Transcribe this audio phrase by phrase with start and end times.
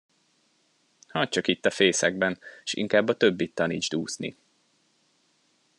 [1.07, 4.35] Hagyd csak itt a fészekben, s inkább a többit tanítsd úszni.